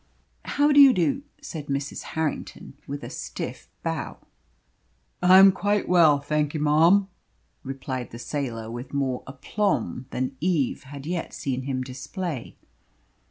[0.45, 2.01] "How do you do?" said Mrs.
[2.17, 4.17] Harrington, with a stiff bow.
[5.21, 7.07] "I am quite well, thank you, marm,"
[7.61, 12.55] replied the sailor, with more aplomb than Eve had yet seen him display.